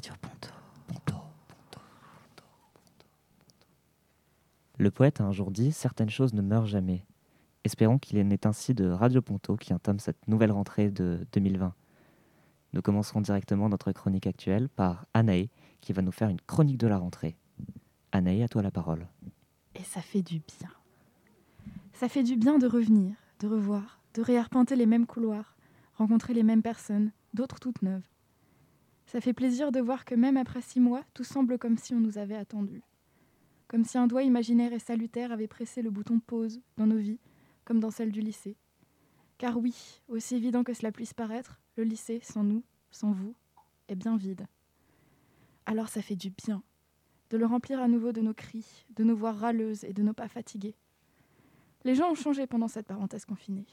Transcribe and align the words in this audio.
Radio 0.00 0.14
Ponto. 0.22 1.14
Le 4.78 4.90
poète 4.90 5.20
a 5.20 5.24
un 5.24 5.32
jour 5.32 5.50
dit 5.50 5.72
Certaines 5.72 6.08
choses 6.08 6.32
ne 6.32 6.40
meurent 6.40 6.64
jamais. 6.64 7.04
Espérons 7.64 7.98
qu'il 7.98 8.18
en 8.18 8.30
est 8.30 8.46
ainsi 8.46 8.72
de 8.72 8.88
Radio 8.88 9.20
Ponto 9.20 9.56
qui 9.56 9.74
entame 9.74 9.98
cette 9.98 10.26
nouvelle 10.26 10.52
rentrée 10.52 10.90
de 10.90 11.26
2020. 11.34 11.74
Nous 12.72 12.80
commencerons 12.80 13.20
directement 13.20 13.68
notre 13.68 13.92
chronique 13.92 14.26
actuelle 14.26 14.70
par 14.70 15.04
Anaé 15.12 15.50
qui 15.82 15.92
va 15.92 16.00
nous 16.00 16.12
faire 16.12 16.30
une 16.30 16.40
chronique 16.40 16.78
de 16.78 16.86
la 16.86 16.96
rentrée. 16.96 17.36
Anaé, 18.12 18.42
à 18.42 18.48
toi 18.48 18.62
la 18.62 18.70
parole. 18.70 19.06
Et 19.74 19.84
ça 19.84 20.00
fait 20.00 20.22
du 20.22 20.38
bien. 20.38 20.70
Ça 21.92 22.08
fait 22.08 22.22
du 22.22 22.36
bien 22.36 22.56
de 22.56 22.66
revenir, 22.66 23.16
de 23.40 23.48
revoir, 23.48 24.00
de 24.14 24.22
réarpenter 24.22 24.76
les 24.76 24.86
mêmes 24.86 25.06
couloirs, 25.06 25.56
rencontrer 25.92 26.32
les 26.32 26.42
mêmes 26.42 26.62
personnes, 26.62 27.12
d'autres 27.34 27.60
toutes 27.60 27.82
neuves. 27.82 28.09
Ça 29.10 29.20
fait 29.20 29.32
plaisir 29.32 29.72
de 29.72 29.80
voir 29.80 30.04
que 30.04 30.14
même 30.14 30.36
après 30.36 30.60
six 30.60 30.78
mois, 30.78 31.02
tout 31.14 31.24
semble 31.24 31.58
comme 31.58 31.76
si 31.76 31.96
on 31.96 31.98
nous 31.98 32.16
avait 32.16 32.36
attendus. 32.36 32.84
Comme 33.66 33.82
si 33.82 33.98
un 33.98 34.06
doigt 34.06 34.22
imaginaire 34.22 34.72
et 34.72 34.78
salutaire 34.78 35.32
avait 35.32 35.48
pressé 35.48 35.82
le 35.82 35.90
bouton 35.90 36.20
pause 36.20 36.60
dans 36.76 36.86
nos 36.86 36.96
vies, 36.96 37.18
comme 37.64 37.80
dans 37.80 37.90
celle 37.90 38.12
du 38.12 38.20
lycée. 38.20 38.56
Car 39.36 39.58
oui, 39.58 40.00
aussi 40.06 40.36
évident 40.36 40.62
que 40.62 40.74
cela 40.74 40.92
puisse 40.92 41.12
paraître, 41.12 41.58
le 41.74 41.82
lycée, 41.82 42.20
sans 42.22 42.44
nous, 42.44 42.62
sans 42.92 43.10
vous, 43.10 43.34
est 43.88 43.96
bien 43.96 44.16
vide. 44.16 44.46
Alors 45.66 45.88
ça 45.88 46.02
fait 46.02 46.14
du 46.14 46.30
bien 46.30 46.62
de 47.30 47.36
le 47.36 47.46
remplir 47.46 47.80
à 47.80 47.88
nouveau 47.88 48.12
de 48.12 48.20
nos 48.20 48.32
cris, 48.32 48.86
de 48.94 49.02
nos 49.02 49.16
voix 49.16 49.32
râleuses 49.32 49.82
et 49.82 49.92
de 49.92 50.04
nos 50.04 50.14
pas 50.14 50.28
fatigués. 50.28 50.76
Les 51.82 51.96
gens 51.96 52.12
ont 52.12 52.14
changé 52.14 52.46
pendant 52.46 52.68
cette 52.68 52.86
parenthèse 52.86 53.24
confinée. 53.24 53.66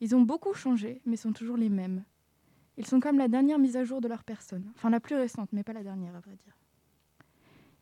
Ils 0.00 0.14
ont 0.14 0.20
beaucoup 0.20 0.52
changé, 0.52 1.00
mais 1.06 1.16
sont 1.16 1.32
toujours 1.32 1.56
les 1.56 1.70
mêmes. 1.70 2.04
Ils 2.76 2.86
sont 2.86 3.00
comme 3.00 3.18
la 3.18 3.28
dernière 3.28 3.58
mise 3.58 3.76
à 3.76 3.84
jour 3.84 4.00
de 4.00 4.08
leur 4.08 4.24
personne, 4.24 4.70
enfin 4.74 4.90
la 4.90 5.00
plus 5.00 5.16
récente, 5.16 5.50
mais 5.52 5.62
pas 5.62 5.72
la 5.72 5.82
dernière 5.82 6.14
à 6.14 6.20
vrai 6.20 6.36
dire. 6.36 6.56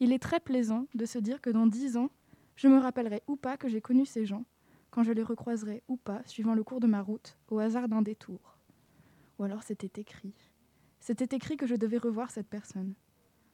Il 0.01 0.13
est 0.13 0.19
très 0.19 0.41
plaisant 0.41 0.87
de 0.95 1.07
se 1.07 1.19
dire 1.19 1.41
que 1.41 1.51
dans 1.51 1.67
dix 1.67 1.97
ans, 1.97 2.11
je 2.57 2.69
me 2.69 2.79
rappellerai 2.79 3.23
ou 3.27 3.37
pas 3.37 3.57
que 3.57 3.69
j'ai 3.69 3.81
connu 3.81 4.07
ces 4.07 4.25
gens, 4.27 4.45
quand 4.91 5.03
je 5.03 5.13
les 5.13 5.23
recroiserai 5.23 5.83
ou 5.89 5.97
pas, 5.97 6.23
suivant 6.27 6.55
le 6.55 6.63
cours 6.63 6.81
de 6.81 6.87
ma 6.87 7.03
route, 7.03 7.37
au 7.49 7.59
hasard 7.59 7.89
d'un 7.89 8.03
détour. 8.03 8.59
Ou 9.39 9.45
alors 9.45 9.65
c'était 9.65 10.01
écrit. 10.01 10.35
C'était 11.01 11.37
écrit 11.37 11.57
que 11.57 11.67
je 11.67 11.75
devais 11.75 11.99
revoir 11.99 12.31
cette 12.31 12.49
personne. 12.49 12.95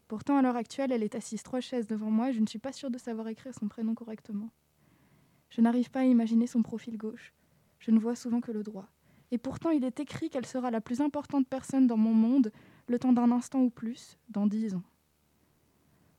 Pourtant, 0.06 0.36
à 0.36 0.42
l'heure 0.42 0.56
actuelle, 0.56 0.92
elle 0.92 1.02
est 1.02 1.14
assise 1.14 1.42
trois 1.42 1.60
chaises 1.60 1.86
devant 1.86 2.10
moi 2.10 2.30
et 2.30 2.32
je 2.32 2.40
ne 2.40 2.46
suis 2.46 2.58
pas 2.58 2.72
sûre 2.72 2.90
de 2.90 2.98
savoir 2.98 3.28
écrire 3.28 3.54
son 3.54 3.68
prénom 3.68 3.94
correctement. 3.94 4.50
Je 5.48 5.60
n'arrive 5.60 5.90
pas 5.90 6.00
à 6.00 6.04
imaginer 6.04 6.46
son 6.46 6.62
profil 6.62 6.96
gauche. 6.96 7.32
Je 7.78 7.90
ne 7.90 7.98
vois 7.98 8.16
souvent 8.16 8.40
que 8.40 8.52
le 8.52 8.62
droit. 8.62 8.88
Et 9.30 9.38
pourtant, 9.38 9.70
il 9.70 9.84
est 9.84 10.00
écrit 10.00 10.30
qu'elle 10.30 10.46
sera 10.46 10.70
la 10.70 10.80
plus 10.80 11.00
importante 11.00 11.46
personne 11.48 11.86
dans 11.86 11.96
mon 11.96 12.14
monde, 12.14 12.52
le 12.88 12.98
temps 12.98 13.12
d'un 13.12 13.30
instant 13.30 13.60
ou 13.60 13.70
plus, 13.70 14.18
dans 14.28 14.46
dix 14.46 14.74
ans. 14.74 14.82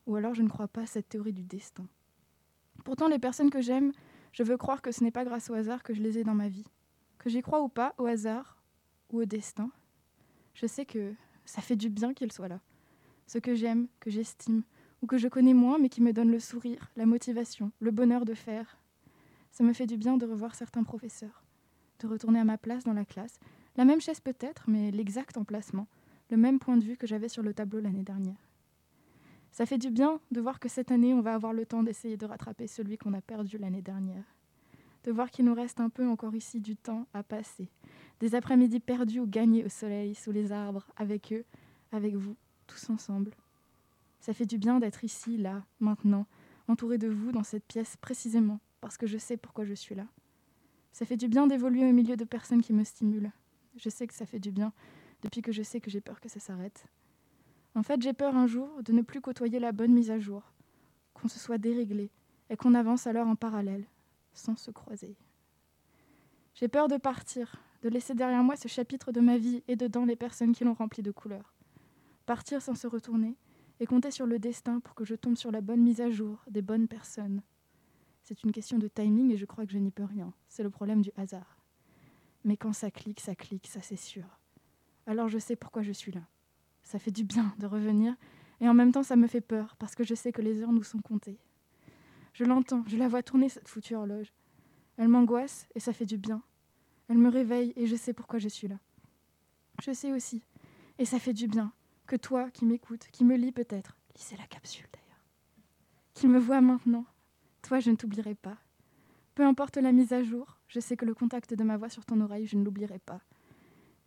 Ou 0.06 0.16
alors 0.16 0.34
je 0.34 0.42
ne 0.42 0.48
crois 0.48 0.68
pas 0.68 0.82
à 0.82 0.86
cette 0.86 1.08
théorie 1.08 1.32
du 1.32 1.44
destin. 1.44 1.86
Pourtant, 2.84 3.08
les 3.08 3.18
personnes 3.18 3.50
que 3.50 3.60
j'aime, 3.60 3.92
je 4.32 4.42
veux 4.42 4.56
croire 4.56 4.82
que 4.82 4.90
ce 4.90 5.04
n'est 5.04 5.10
pas 5.10 5.24
grâce 5.24 5.50
au 5.50 5.54
hasard 5.54 5.82
que 5.82 5.94
je 5.94 6.02
les 6.02 6.18
ai 6.18 6.24
dans 6.24 6.34
ma 6.34 6.48
vie. 6.48 6.66
Que 7.18 7.30
j'y 7.30 7.42
crois 7.42 7.62
ou 7.62 7.68
pas, 7.68 7.94
au 7.98 8.06
hasard 8.06 8.56
ou 9.10 9.20
au 9.20 9.24
destin, 9.26 9.70
je 10.54 10.66
sais 10.66 10.86
que 10.86 11.14
ça 11.44 11.62
fait 11.62 11.76
du 11.76 11.90
bien 11.90 12.14
qu'ils 12.14 12.32
soient 12.32 12.48
là. 12.48 12.60
Ce 13.26 13.38
que 13.38 13.54
j'aime, 13.54 13.88
que 14.00 14.10
j'estime, 14.10 14.62
ou 15.02 15.06
que 15.06 15.18
je 15.18 15.28
connais 15.28 15.54
moins 15.54 15.78
mais 15.78 15.88
qui 15.88 16.00
me 16.00 16.12
donne 16.12 16.30
le 16.30 16.40
sourire, 16.40 16.90
la 16.96 17.06
motivation, 17.06 17.72
le 17.80 17.90
bonheur 17.90 18.24
de 18.24 18.34
faire. 18.34 18.78
Ça 19.50 19.64
me 19.64 19.72
fait 19.72 19.86
du 19.86 19.96
bien 19.96 20.16
de 20.16 20.26
revoir 20.26 20.54
certains 20.54 20.82
professeurs, 20.82 21.41
retourner 22.06 22.40
à 22.40 22.44
ma 22.44 22.58
place 22.58 22.84
dans 22.84 22.92
la 22.92 23.04
classe, 23.04 23.38
la 23.76 23.84
même 23.84 24.00
chaise 24.00 24.20
peut-être, 24.20 24.64
mais 24.68 24.90
l'exact 24.90 25.36
emplacement, 25.36 25.86
le 26.30 26.36
même 26.36 26.58
point 26.58 26.76
de 26.76 26.84
vue 26.84 26.96
que 26.96 27.06
j'avais 27.06 27.28
sur 27.28 27.42
le 27.42 27.54
tableau 27.54 27.80
l'année 27.80 28.02
dernière. 28.02 28.48
Ça 29.50 29.66
fait 29.66 29.78
du 29.78 29.90
bien 29.90 30.18
de 30.30 30.40
voir 30.40 30.58
que 30.58 30.68
cette 30.68 30.90
année, 30.90 31.12
on 31.12 31.20
va 31.20 31.34
avoir 31.34 31.52
le 31.52 31.66
temps 31.66 31.82
d'essayer 31.82 32.16
de 32.16 32.24
rattraper 32.24 32.66
celui 32.66 32.96
qu'on 32.96 33.12
a 33.12 33.20
perdu 33.20 33.58
l'année 33.58 33.82
dernière. 33.82 34.24
De 35.04 35.12
voir 35.12 35.30
qu'il 35.30 35.44
nous 35.44 35.54
reste 35.54 35.80
un 35.80 35.90
peu 35.90 36.08
encore 36.08 36.34
ici 36.34 36.60
du 36.60 36.74
temps 36.74 37.06
à 37.12 37.22
passer. 37.22 37.68
Des 38.20 38.34
après-midi 38.34 38.80
perdus 38.80 39.20
ou 39.20 39.26
gagnés 39.26 39.64
au 39.64 39.68
soleil, 39.68 40.14
sous 40.14 40.32
les 40.32 40.52
arbres, 40.52 40.86
avec 40.96 41.32
eux, 41.32 41.44
avec 41.90 42.14
vous, 42.14 42.36
tous 42.66 42.88
ensemble. 42.88 43.32
Ça 44.20 44.32
fait 44.32 44.46
du 44.46 44.56
bien 44.56 44.78
d'être 44.80 45.04
ici, 45.04 45.36
là, 45.36 45.62
maintenant, 45.80 46.26
entouré 46.68 46.96
de 46.96 47.08
vous 47.08 47.32
dans 47.32 47.42
cette 47.42 47.64
pièce 47.64 47.96
précisément, 47.96 48.60
parce 48.80 48.96
que 48.96 49.06
je 49.06 49.18
sais 49.18 49.36
pourquoi 49.36 49.64
je 49.64 49.74
suis 49.74 49.94
là. 49.94 50.06
Ça 50.92 51.06
fait 51.06 51.16
du 51.16 51.28
bien 51.28 51.46
d'évoluer 51.46 51.88
au 51.88 51.92
milieu 51.92 52.16
de 52.16 52.24
personnes 52.24 52.62
qui 52.62 52.72
me 52.72 52.84
stimulent. 52.84 53.32
Je 53.76 53.88
sais 53.88 54.06
que 54.06 54.14
ça 54.14 54.26
fait 54.26 54.38
du 54.38 54.50
bien 54.50 54.72
depuis 55.22 55.40
que 55.40 55.52
je 55.52 55.62
sais 55.62 55.80
que 55.80 55.90
j'ai 55.90 56.00
peur 56.00 56.20
que 56.20 56.28
ça 56.28 56.40
s'arrête. 56.40 56.86
En 57.74 57.82
fait, 57.82 58.02
j'ai 58.02 58.12
peur 58.12 58.36
un 58.36 58.46
jour 58.46 58.82
de 58.82 58.92
ne 58.92 59.02
plus 59.02 59.20
côtoyer 59.20 59.58
la 59.58 59.72
bonne 59.72 59.94
mise 59.94 60.10
à 60.10 60.18
jour, 60.18 60.52
qu'on 61.14 61.28
se 61.28 61.38
soit 61.38 61.58
déréglé 61.58 62.10
et 62.50 62.56
qu'on 62.56 62.74
avance 62.74 63.06
alors 63.06 63.26
en 63.26 63.36
parallèle, 63.36 63.86
sans 64.34 64.56
se 64.56 64.70
croiser. 64.70 65.16
J'ai 66.54 66.68
peur 66.68 66.88
de 66.88 66.98
partir, 66.98 67.56
de 67.80 67.88
laisser 67.88 68.14
derrière 68.14 68.44
moi 68.44 68.56
ce 68.56 68.68
chapitre 68.68 69.10
de 69.10 69.20
ma 69.20 69.38
vie 69.38 69.62
et 69.68 69.76
dedans 69.76 70.04
les 70.04 70.16
personnes 70.16 70.52
qui 70.52 70.64
l'ont 70.64 70.74
rempli 70.74 71.02
de 71.02 71.10
couleurs. 71.10 71.54
Partir 72.26 72.60
sans 72.60 72.74
se 72.74 72.86
retourner 72.86 73.38
et 73.80 73.86
compter 73.86 74.10
sur 74.10 74.26
le 74.26 74.38
destin 74.38 74.80
pour 74.80 74.94
que 74.94 75.04
je 75.04 75.14
tombe 75.14 75.36
sur 75.36 75.50
la 75.50 75.62
bonne 75.62 75.80
mise 75.80 76.02
à 76.02 76.10
jour 76.10 76.44
des 76.50 76.62
bonnes 76.62 76.88
personnes. 76.88 77.42
C'est 78.22 78.44
une 78.44 78.52
question 78.52 78.78
de 78.78 78.88
timing 78.88 79.32
et 79.32 79.36
je 79.36 79.44
crois 79.44 79.66
que 79.66 79.72
je 79.72 79.78
n'y 79.78 79.90
peux 79.90 80.04
rien. 80.04 80.32
C'est 80.48 80.62
le 80.62 80.70
problème 80.70 81.02
du 81.02 81.10
hasard. 81.16 81.58
Mais 82.44 82.56
quand 82.56 82.72
ça 82.72 82.90
clique, 82.90 83.20
ça 83.20 83.34
clique, 83.34 83.66
ça 83.66 83.82
c'est 83.82 83.96
sûr. 83.96 84.24
Alors 85.06 85.28
je 85.28 85.38
sais 85.38 85.56
pourquoi 85.56 85.82
je 85.82 85.92
suis 85.92 86.12
là. 86.12 86.22
Ça 86.84 86.98
fait 86.98 87.10
du 87.10 87.24
bien 87.24 87.54
de 87.58 87.66
revenir, 87.66 88.16
et 88.60 88.68
en 88.68 88.74
même 88.74 88.92
temps 88.92 89.02
ça 89.02 89.16
me 89.16 89.26
fait 89.26 89.40
peur, 89.40 89.76
parce 89.76 89.94
que 89.94 90.04
je 90.04 90.14
sais 90.14 90.32
que 90.32 90.42
les 90.42 90.62
heures 90.62 90.72
nous 90.72 90.82
sont 90.82 91.00
comptées. 91.00 91.38
Je 92.32 92.44
l'entends, 92.44 92.84
je 92.86 92.96
la 92.96 93.08
vois 93.08 93.22
tourner 93.22 93.48
cette 93.48 93.68
foutue 93.68 93.94
horloge. 93.94 94.32
Elle 94.96 95.08
m'angoisse, 95.08 95.68
et 95.74 95.80
ça 95.80 95.92
fait 95.92 96.06
du 96.06 96.18
bien. 96.18 96.42
Elle 97.08 97.18
me 97.18 97.28
réveille, 97.28 97.72
et 97.76 97.86
je 97.86 97.96
sais 97.96 98.12
pourquoi 98.12 98.38
je 98.38 98.48
suis 98.48 98.68
là. 98.68 98.78
Je 99.80 99.92
sais 99.92 100.12
aussi, 100.12 100.42
et 100.98 101.04
ça 101.04 101.18
fait 101.18 101.32
du 101.32 101.46
bien, 101.46 101.72
que 102.06 102.16
toi 102.16 102.50
qui 102.50 102.64
m'écoutes, 102.64 103.08
qui 103.12 103.24
me 103.24 103.36
lis 103.36 103.52
peut-être, 103.52 103.96
lisez 104.16 104.36
la 104.36 104.46
capsule 104.46 104.86
d'ailleurs, 104.92 105.24
qui 106.14 106.28
me 106.28 106.38
vois 106.38 106.60
maintenant, 106.60 107.06
toi 107.62 107.80
je 107.80 107.90
ne 107.90 107.96
t'oublierai 107.96 108.34
pas. 108.34 108.58
Peu 109.34 109.46
importe 109.46 109.78
la 109.78 109.92
mise 109.92 110.12
à 110.12 110.22
jour, 110.22 110.58
je 110.68 110.78
sais 110.78 110.96
que 110.96 111.06
le 111.06 111.14
contact 111.14 111.54
de 111.54 111.64
ma 111.64 111.76
voix 111.76 111.88
sur 111.88 112.04
ton 112.04 112.20
oreille, 112.20 112.46
je 112.46 112.56
ne 112.56 112.64
l'oublierai 112.64 112.98
pas. 112.98 113.20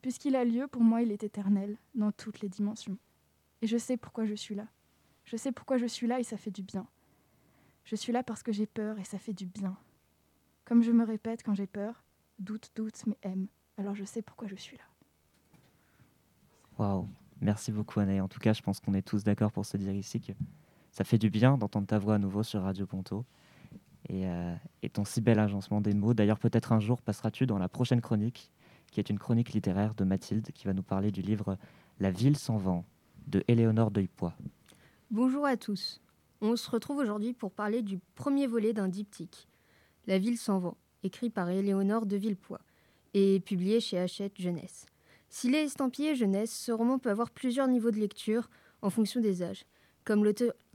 Puisqu'il 0.01 0.35
a 0.35 0.45
lieu, 0.45 0.67
pour 0.67 0.83
moi, 0.83 1.01
il 1.01 1.11
est 1.11 1.23
éternel, 1.23 1.77
dans 1.95 2.11
toutes 2.11 2.41
les 2.41 2.49
dimensions. 2.49 2.97
Et 3.63 3.67
je 3.67 3.77
sais 3.77 3.97
pourquoi 3.97 4.25
je 4.25 4.35
suis 4.35 4.53
là. 4.53 4.67
Je 5.23 5.35
sais 5.35 5.51
pourquoi 5.51 5.77
je 5.77 5.87
suis 5.87 6.05
là 6.05 6.19
et 6.19 6.23
ça 6.23 6.37
fait 6.37 6.51
du 6.51 6.61
bien. 6.61 6.85
Je 7.85 7.95
suis 7.95 8.13
là 8.13 8.21
parce 8.21 8.43
que 8.43 8.51
j'ai 8.51 8.67
peur 8.67 8.99
et 8.99 9.03
ça 9.03 9.17
fait 9.17 9.33
du 9.33 9.47
bien. 9.47 9.75
Comme 10.63 10.83
je 10.83 10.91
me 10.91 11.03
répète 11.03 11.41
quand 11.41 11.55
j'ai 11.55 11.65
peur, 11.65 12.03
doute, 12.37 12.71
doute, 12.75 13.05
mais 13.07 13.17
aime. 13.23 13.47
Alors 13.77 13.95
je 13.95 14.03
sais 14.03 14.21
pourquoi 14.21 14.47
je 14.47 14.55
suis 14.55 14.77
là. 14.77 14.83
Waouh, 16.77 17.07
merci 17.41 17.71
beaucoup 17.71 17.99
Anne. 17.99 18.21
En 18.21 18.27
tout 18.27 18.39
cas, 18.39 18.53
je 18.53 18.61
pense 18.61 18.79
qu'on 18.79 18.93
est 18.93 19.01
tous 19.01 19.23
d'accord 19.23 19.51
pour 19.51 19.65
se 19.65 19.77
dire 19.77 19.93
ici 19.93 20.21
que 20.21 20.33
ça 20.95 21.03
fait 21.03 21.17
du 21.17 21.29
bien 21.29 21.57
d'entendre 21.57 21.87
ta 21.87 21.99
voix 21.99 22.15
à 22.15 22.17
nouveau 22.17 22.41
sur 22.41 22.61
Radio 22.61 22.85
Ponto. 22.85 23.25
Et, 24.07 24.27
euh, 24.27 24.55
et 24.81 24.89
ton 24.89 25.03
si 25.03 25.19
bel 25.19 25.39
agencement 25.39 25.81
des 25.81 25.93
mots. 25.93 26.13
D'ailleurs, 26.13 26.39
peut-être 26.39 26.71
un 26.71 26.79
jour 26.79 27.01
passeras-tu 27.01 27.45
dans 27.45 27.57
la 27.57 27.67
prochaine 27.67 28.01
chronique 28.01 28.51
qui 28.91 29.01
est 29.01 29.09
une 29.09 29.19
chronique 29.19 29.51
littéraire 29.51 29.93
de 29.93 30.05
Mathilde, 30.05 30.51
qui 30.53 30.67
va 30.67 30.73
nous 30.73 30.83
parler 30.83 31.11
du 31.11 31.21
livre 31.21 31.57
La 31.99 32.11
ville 32.11 32.37
sans 32.37 32.55
vent 32.55 32.85
de 33.27 33.43
Éléonore 33.49 33.91
Deuilpoix. 33.91 34.37
Bonjour 35.11 35.45
à 35.45 35.57
tous. 35.57 35.99
On 36.39 36.55
se 36.55 36.69
retrouve 36.69 36.99
aujourd'hui 36.99 37.33
pour 37.33 37.51
parler 37.51 37.81
du 37.81 37.99
premier 38.15 38.47
volet 38.47 38.71
d'un 38.71 38.87
diptyque, 38.87 39.49
La 40.07 40.17
ville 40.17 40.37
sans 40.37 40.59
vent, 40.59 40.77
écrit 41.03 41.29
par 41.29 41.49
Éléonore 41.49 42.05
de 42.05 42.15
Villepoix 42.15 42.61
et 43.13 43.41
publié 43.41 43.81
chez 43.81 43.99
Hachette 43.99 44.39
Jeunesse. 44.39 44.85
S'il 45.27 45.55
est 45.55 45.65
estampillé 45.65 46.15
jeunesse, 46.15 46.55
ce 46.57 46.71
roman 46.71 46.97
peut 46.97 47.09
avoir 47.09 47.31
plusieurs 47.31 47.67
niveaux 47.67 47.91
de 47.91 47.99
lecture 47.99 48.49
en 48.81 48.89
fonction 48.89 49.19
des 49.19 49.43
âges. 49.43 49.65
Comme 50.05 50.23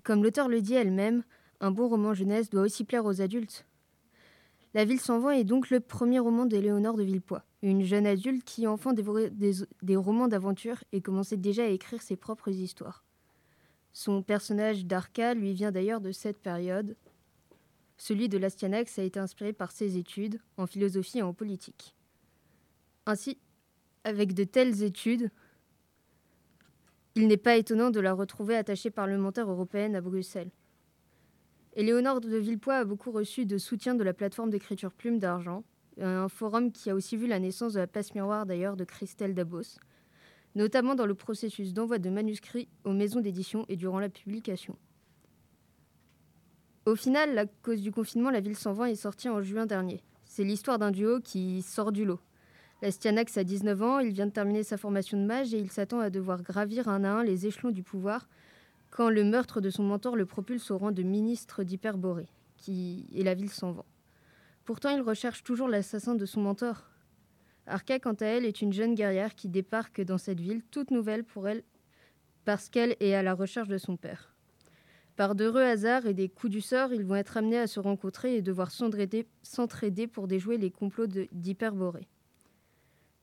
l'auteur 0.08 0.49
le 0.49 0.61
dit 0.62 0.75
elle-même, 0.75 1.23
un 1.61 1.70
bon 1.70 1.88
roman 1.88 2.14
jeunesse 2.14 2.50
doit 2.50 2.62
aussi 2.62 2.85
plaire 2.85 3.05
aux 3.05 3.20
adultes. 3.20 3.67
La 4.75 4.85
ville 4.85 5.00
sans 5.00 5.19
vent 5.19 5.31
est 5.31 5.44
donc 5.44 5.70
le 5.70 5.81
premier 5.81 6.19
roman 6.19 6.47
d'Éléonore 6.47 6.97
de 6.97 7.02
Villepoix 7.02 7.44
une 7.62 7.85
jeune 7.85 8.06
adulte 8.06 8.44
qui 8.44 8.67
enfant 8.67 8.93
dévorait 8.93 9.31
des, 9.31 9.97
romans 9.97 10.29
d'aventure 10.29 10.82
et 10.93 11.00
commençait 11.00 11.37
déjà 11.37 11.64
à 11.64 11.69
écrire 11.69 12.02
ses 12.02 12.17
propres 12.17 12.50
histoires. 12.50 13.05
Son 13.93 14.23
personnage 14.23 14.87
d'Arca 14.87 15.35
lui 15.35 15.52
vient 15.52 15.73
d'ailleurs 15.73 16.00
de 16.00 16.12
cette 16.12 16.38
période. 16.38 16.97
Celui 17.99 18.29
de 18.29 18.38
l'Astyanax 18.38 18.99
a 18.99 19.02
été 19.02 19.19
inspiré 19.19 19.52
par 19.52 19.73
ses 19.73 19.99
études 19.99 20.41
en 20.56 20.67
philosophie 20.67 21.19
et 21.19 21.23
en 21.23 21.35
politique. 21.35 21.94
Ainsi, 23.05 23.38
avec 24.05 24.32
de 24.32 24.44
telles 24.44 24.82
études, 24.82 25.31
il 27.21 27.29
n'est 27.29 27.37
pas 27.37 27.57
étonnant 27.57 27.91
de 27.91 28.01
la 28.01 28.15
retrouver 28.15 28.57
attachée 28.57 28.91
parlementaire 28.91 29.51
européenne 29.51 29.95
à 29.95 30.01
Bruxelles. 30.01 30.51
Éléonore 31.75 32.23
de 32.23 32.35
Villepoix 32.37 32.77
a 32.77 32.85
beaucoup 32.85 33.11
reçu 33.11 33.45
de 33.45 33.59
soutien 33.59 33.95
de 33.95 34.03
la 34.03 34.15
plateforme 34.15 34.49
d'écriture 34.49 34.93
Plume 34.93 35.19
d'Argent, 35.19 35.63
un 36.01 36.29
forum 36.29 36.73
qui 36.73 36.89
a 36.89 36.95
aussi 36.95 37.19
vu 37.19 37.27
la 37.27 37.39
naissance 37.39 37.75
de 37.75 37.79
la 37.79 37.87
place 37.87 38.15
miroir 38.15 38.47
d'ailleurs 38.47 38.77
de 38.77 38.85
Christelle 38.85 39.35
Dabos. 39.35 39.79
notamment 40.55 40.95
dans 40.95 41.07
le 41.07 41.15
processus 41.15 41.75
d'envoi 41.75 41.99
de 41.99 42.11
manuscrits 42.11 42.69
aux 42.85 42.93
maisons 42.93 43.21
d'édition 43.21 43.67
et 43.69 43.77
durant 43.77 44.01
la 44.01 44.09
publication. 44.09 44.77
Au 46.87 46.97
final, 46.97 47.39
à 47.39 47.47
cause 47.47 47.83
du 47.83 47.93
confinement, 47.93 48.31
La 48.31 48.41
Ville 48.41 48.57
sans 48.57 48.73
vent 48.73 48.87
est 48.87 48.97
sortie 48.97 49.29
en 49.29 49.43
juin 49.43 49.67
dernier. 49.67 50.03
C'est 50.25 50.43
l'histoire 50.43 50.79
d'un 50.79 50.91
duo 50.91 51.21
qui 51.21 51.63
sort 51.63 51.93
du 51.93 52.05
lot. 52.05 52.19
Lastianax 52.82 53.37
a 53.37 53.44
19 53.44 53.82
ans, 53.82 53.99
il 53.99 54.12
vient 54.12 54.27
de 54.27 54.32
terminer 54.32 54.62
sa 54.62 54.79
formation 54.79 55.21
de 55.21 55.27
mage 55.27 55.53
et 55.53 55.59
il 55.59 55.71
s'attend 55.71 56.00
à 56.00 56.09
devoir 56.09 56.43
gravir 56.43 56.88
un 56.88 57.05
à 57.05 57.11
un 57.11 57.23
les 57.23 57.47
échelons 57.47 57.71
du 57.71 57.82
pouvoir 57.82 58.27
quand 58.91 59.11
le 59.11 59.23
meurtre 59.23 59.61
de 59.61 59.69
son 59.69 59.82
mentor 59.82 60.17
le 60.17 60.25
propulse 60.25 60.71
au 60.71 60.79
rang 60.79 60.91
de 60.91 61.03
ministre 61.03 61.62
d'Hyperborée, 61.62 62.29
qui 62.56 63.06
est 63.15 63.23
la 63.23 63.35
ville 63.35 63.50
sans 63.50 63.73
vent. 63.73 63.87
Pourtant, 64.65 64.91
il 64.91 65.03
recherche 65.03 65.43
toujours 65.43 65.69
l'assassin 65.69 66.15
de 66.15 66.25
son 66.27 66.41
mentor. 66.41 66.88
Arca, 67.67 67.99
quant 67.99 68.15
à 68.15 68.27
elle, 68.27 68.47
est 68.47 68.62
une 68.62 68.73
jeune 68.73 68.94
guerrière 68.94 69.35
qui 69.35 69.49
débarque 69.49 70.00
dans 70.00 70.19
cette 70.19 70.41
ville, 70.41 70.62
toute 70.71 70.91
nouvelle 70.91 71.25
pour 71.25 71.49
elle, 71.49 71.62
parce 72.44 72.69
qu'elle 72.69 72.97
est 73.00 73.15
à 73.15 73.23
la 73.23 73.35
recherche 73.35 73.69
de 73.69 73.79
son 73.79 73.97
père. 73.97 74.35
Par 75.17 75.35
d'heureux 75.35 75.62
hasards 75.62 76.06
et 76.06 76.15
des 76.15 76.31
coups 76.31 76.50
du 76.50 76.62
sort, 76.62 76.94
ils 76.94 77.05
vont 77.05 77.17
être 77.17 77.37
amenés 77.37 77.59
à 77.59 77.67
se 77.67 77.79
rencontrer 77.79 78.37
et 78.37 78.43
devoir 78.43 78.71
s'entraider 78.71 80.06
pour 80.06 80.29
déjouer 80.29 80.56
les 80.56 80.71
complots 80.71 81.06
d'Hyperborée. 81.06 82.09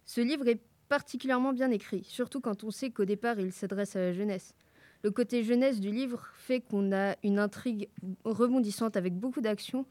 Ce 0.07 0.21
livre 0.21 0.47
est 0.47 0.61
particulièrement 0.87 1.51
bien 1.51 1.69
écrit, 1.69 2.05
surtout 2.05 2.39
quand 2.39 2.63
on 2.63 2.71
sait 2.71 2.91
qu'au 2.91 3.03
départ 3.03 3.39
il 3.41 3.51
s'adresse 3.51 3.97
à 3.97 3.99
la 3.99 4.13
jeunesse. 4.13 4.55
Le 5.03 5.11
côté 5.11 5.43
jeunesse 5.43 5.81
du 5.81 5.91
livre 5.91 6.25
fait 6.33 6.61
qu'on 6.61 6.93
a 6.93 7.17
une 7.23 7.39
intrigue 7.39 7.89
rebondissante 8.23 8.95
avec 8.95 9.13
beaucoup 9.13 9.41
d'action, 9.41 9.85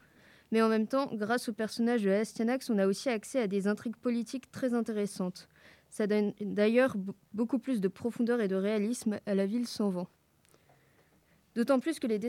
mais 0.51 0.61
en 0.63 0.69
même 0.69 0.87
temps, 0.87 1.07
grâce 1.13 1.49
au 1.49 1.53
personnage 1.53 2.01
de 2.01 2.09
Astyanax, 2.09 2.71
on 2.71 2.79
a 2.79 2.87
aussi 2.87 3.09
accès 3.09 3.39
à 3.39 3.47
des 3.47 3.67
intrigues 3.67 3.95
politiques 3.95 4.49
très 4.49 4.73
intéressantes. 4.73 5.47
Ça 5.91 6.07
donne 6.07 6.33
d'ailleurs 6.41 6.95
beaucoup 7.33 7.59
plus 7.59 7.79
de 7.79 7.87
profondeur 7.87 8.41
et 8.41 8.47
de 8.47 8.55
réalisme 8.55 9.19
à 9.27 9.35
la 9.35 9.45
ville 9.45 9.67
sans 9.67 9.91
vent. 9.91 10.07
D'autant 11.53 11.79
plus 11.79 11.99
que 11.99 12.07
les 12.07 12.19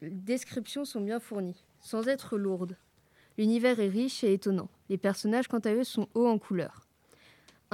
descriptions 0.00 0.84
sont 0.84 1.00
bien 1.00 1.18
fournies, 1.18 1.64
sans 1.80 2.06
être 2.06 2.38
lourdes. 2.38 2.76
L'univers 3.38 3.80
est 3.80 3.88
riche 3.88 4.22
et 4.22 4.32
étonnant. 4.32 4.68
Les 4.88 4.98
personnages, 4.98 5.48
quant 5.48 5.58
à 5.58 5.74
eux, 5.74 5.84
sont 5.84 6.08
hauts 6.14 6.28
en 6.28 6.38
couleur. 6.38 6.86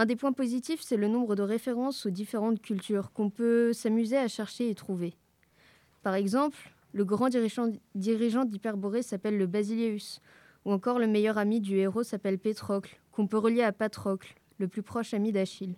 Un 0.01 0.07
des 0.07 0.17
points 0.17 0.33
positifs, 0.33 0.81
c'est 0.81 0.97
le 0.97 1.09
nombre 1.09 1.37
de 1.37 1.43
références 1.43 2.07
aux 2.07 2.11
différentes 2.11 2.63
cultures 2.63 3.13
qu'on 3.13 3.29
peut 3.29 3.75
s'amuser 3.75 4.17
à 4.17 4.29
chercher 4.29 4.71
et 4.71 4.75
trouver. 4.75 5.15
Par 6.03 6.15
exemple, 6.15 6.57
le 6.95 7.05
grand 7.05 7.29
dirigeant, 7.29 8.47
d'Hyperborée 8.47 9.03
s'appelle 9.03 9.37
le 9.37 9.47
Basileus, 9.47 10.23
ou 10.65 10.73
encore 10.73 10.99
le 10.99 11.07
meilleur 11.07 11.37
ami 11.37 11.61
du 11.61 11.77
héros 11.77 12.03
s'appelle 12.03 12.39
Pétrocle, 12.39 12.99
qu'on 13.13 13.27
peut 13.27 13.37
relier 13.37 13.61
à 13.61 13.73
Patrocle, 13.73 14.37
le 14.57 14.69
plus 14.69 14.83
proche 14.83 15.13
ami 15.13 15.33
d'Achille. 15.33 15.77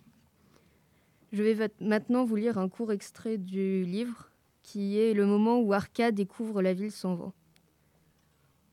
Je 1.33 1.43
vais 1.43 1.69
maintenant 1.81 2.23
vous 2.23 2.37
lire 2.37 2.57
un 2.57 2.69
court 2.69 2.93
extrait 2.93 3.37
du 3.37 3.83
livre 3.83 4.31
qui 4.61 4.97
est 4.99 5.13
le 5.13 5.25
moment 5.25 5.59
où 5.59 5.73
Arca 5.73 6.13
découvre 6.13 6.61
la 6.61 6.71
ville 6.71 6.93
sans 6.93 7.15
vent. 7.15 7.33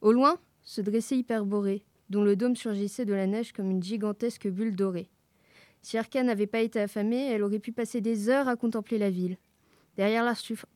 Au 0.00 0.12
loin 0.12 0.38
se 0.62 0.81
dressait 0.81 1.19
Hyperborée, 1.19 1.82
dont 2.08 2.23
le 2.23 2.37
dôme 2.37 2.55
surgissait 2.55 3.05
de 3.05 3.14
la 3.14 3.26
neige 3.26 3.52
comme 3.52 3.69
une 3.69 3.82
gigantesque 3.82 4.47
bulle 4.47 4.76
dorée. 4.76 5.11
Si 5.82 5.96
Arca 5.98 6.22
n'avait 6.22 6.46
pas 6.46 6.60
été 6.60 6.80
affamée, 6.80 7.30
elle 7.30 7.42
aurait 7.42 7.58
pu 7.58 7.72
passer 7.72 8.00
des 8.00 8.28
heures 8.28 8.48
à 8.48 8.56
contempler 8.56 8.98
la 8.98 9.10
ville. 9.10 9.38
Derrière 9.96 10.24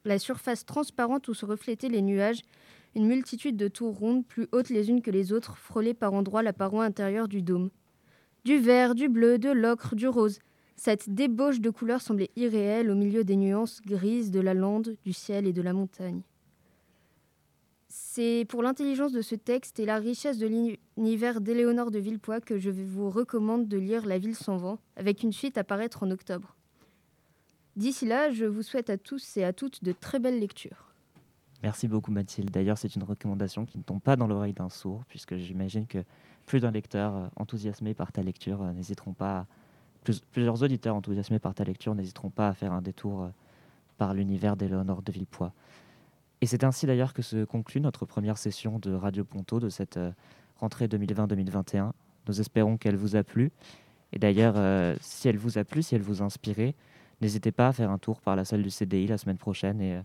la, 0.05 0.19
surface 0.19 0.67
transparente 0.67 1.29
où 1.29 1.35
se 1.35 1.47
reflétaient 1.47 1.89
les 1.89 2.03
nuages, 2.03 2.43
une 2.95 3.07
multitude 3.07 3.57
de 3.57 3.69
tours 3.69 3.97
rondes, 3.97 4.27
plus 4.27 4.49
hautes 4.53 4.71
les 4.71 4.91
unes 4.91 5.03
que 5.03 5.11
les 5.11 5.33
autres, 5.33 5.57
frôlaient 5.57 5.95
par 5.95 6.15
endroits 6.15 6.43
la 6.43 6.53
paroi 6.53 6.85
intérieure 6.85 7.29
du 7.29 7.43
dôme. 7.43 7.71
Du 8.45 8.59
vert, 8.59 8.95
du 8.95 9.09
bleu, 9.09 9.39
de 9.39 9.51
l'ocre, 9.51 9.95
du 9.95 10.09
rose, 10.09 10.39
cette 10.77 11.09
débauche 11.09 11.61
de 11.61 11.71
couleurs 11.71 12.03
semblait 12.03 12.31
irréelle 12.37 12.91
au 12.91 12.95
milieu 12.95 13.25
des 13.25 13.37
nuances 13.37 13.81
grises 13.83 14.31
de 14.31 14.41
la 14.41 14.55
lande, 14.55 14.97
du 15.05 15.13
ciel 15.13 15.47
et 15.47 15.53
de 15.53 15.63
la 15.63 15.73
montagne. 15.73 16.23
C'est 17.97 18.45
pour 18.49 18.65
l'intelligence 18.65 19.13
de 19.13 19.23
ce 19.23 19.37
texte 19.37 19.79
et 19.79 19.87
la 19.87 19.99
richesse 19.99 20.37
de 20.39 20.49
l'univers 20.97 21.41
d'Éléonore 21.41 21.93
de 21.93 22.01
Villepoix 22.01 22.41
que 22.41 22.59
je 22.59 22.69
vous 22.71 23.09
recommande 23.09 23.69
de 23.69 23.77
lire 23.77 24.05
La 24.05 24.19
ville 24.19 24.35
sans 24.35 24.57
vent, 24.57 24.79
avec 24.97 25.23
une 25.23 25.31
suite 25.31 25.57
à 25.59 25.63
paraître 25.63 26.03
en 26.03 26.11
octobre. 26.11 26.57
D'ici 27.77 28.05
là, 28.05 28.33
je 28.33 28.47
vous 28.47 28.63
souhaite 28.63 28.91
à 28.91 28.99
tous 28.99 29.37
et 29.37 29.45
à 29.45 29.53
toutes 29.53 29.85
de 29.85 29.93
très 29.93 30.19
belles 30.19 30.41
lectures. 30.41 30.93
Merci 31.63 31.87
beaucoup 31.87 32.11
Mathilde. 32.11 32.51
D'ailleurs, 32.51 32.79
c'est 32.79 32.97
une 32.97 33.05
recommandation 33.05 33.65
qui 33.65 33.79
ne 33.79 33.85
tombe 33.85 34.03
pas 34.03 34.17
dans 34.17 34.27
l'oreille 34.27 34.55
d'un 34.55 34.71
sourd, 34.71 35.05
puisque 35.07 35.37
j'imagine 35.37 35.87
que 35.87 36.03
plus 36.47 36.59
d'un 36.59 36.73
lecteur 36.73 37.15
euh, 37.15 37.27
enthousiasmé 37.37 37.95
par 37.95 38.11
ta 38.11 38.25
lecture 38.25 38.61
euh, 38.61 38.73
n'hésiteront 38.73 39.13
pas 39.13 39.47
plusieurs 40.33 40.65
auditeurs 40.65 40.97
enthousiasmés 40.97 41.39
par 41.39 41.55
ta 41.55 41.63
lecture 41.63 41.95
n'hésiteront 41.95 42.31
pas 42.31 42.49
à 42.49 42.55
faire 42.55 42.73
un 42.73 42.83
détour 42.83 43.23
euh, 43.23 43.29
par 43.99 44.15
l'univers 44.15 44.57
d'Éléonore 44.57 45.03
de 45.03 45.13
Villepoix. 45.13 45.53
Et 46.41 46.47
c'est 46.47 46.65
ainsi 46.65 46.87
d'ailleurs 46.87 47.15
que 47.15 47.23
se 47.23 47.45
conclut 47.45 47.81
notre 47.81 48.07
première 48.07 48.39
session 48.39 48.79
de 48.79 48.93
Radio 48.93 49.25
Ponto 49.25 49.61
de 49.61 49.69
cette 49.69 49.97
euh, 49.97 50.13
rentrée 50.57 50.87
2020-2021. 50.87 51.93
Nous 52.29 52.41
espérons 52.41 52.77
qu'elle 52.77 52.97
vous 52.97 53.17
a 53.17 53.25
plu. 53.25 53.51
Et 54.13 54.19
d'ailleurs, 54.19 54.55
euh, 54.57 54.95
si 55.01 55.29
elle 55.29 55.39
vous 55.39 55.59
a 55.59 55.65
plu, 55.65 55.83
si 55.83 55.95
elle 55.95 56.03
vous 56.03 56.23
a 56.23 56.25
inspiré, 56.25 56.75
n'hésitez 57.21 57.53
pas 57.53 57.69
à 57.69 57.73
faire 57.73 57.91
un 57.91 57.99
tour 57.99 58.21
par 58.21 58.37
la 58.37 58.45
salle 58.45 58.63
du 58.63 58.71
CDI 58.71 59.07
la 59.07 59.19
semaine 59.19 59.39
prochaine 59.39 59.81
et 59.81 60.01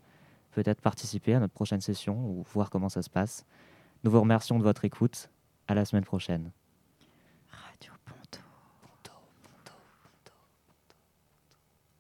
peut-être 0.52 0.82
participer 0.82 1.36
à 1.36 1.40
notre 1.40 1.54
prochaine 1.54 1.82
session 1.82 2.16
ou 2.16 2.44
voir 2.54 2.70
comment 2.70 2.90
ça 2.90 3.02
se 3.02 3.10
passe. 3.10 3.46
Nous 4.04 4.12
vous 4.12 4.22
remercions 4.22 4.58
de 4.58 4.64
votre 4.64 4.86
écoute. 4.86 5.30
À 5.68 5.76
la 5.76 5.86
semaine 5.86 6.04
prochaine. 6.04 6.52